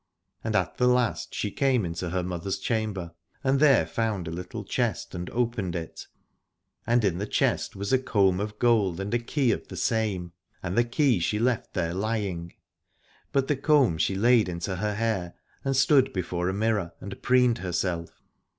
[0.43, 3.11] And at the last she came into her mother's chamber
[3.43, 6.07] and there found a little chest, and opened it,
[6.87, 10.31] and in the chest was a comb of gold and a key of the same.
[10.63, 12.55] And the key she left there lying,
[13.31, 17.59] but the comb she laid into her hair, and stood before a mirror and preened
[17.59, 18.23] herself.